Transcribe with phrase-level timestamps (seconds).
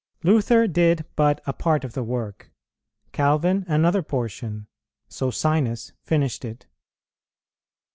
[0.23, 2.51] Luther did but a part of the work,
[3.11, 4.65] Calvin another portion,
[5.07, 6.65] Socinus finished it.